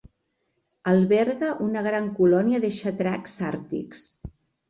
[0.93, 4.05] Alberga una gran colònia de xatracs àrtics.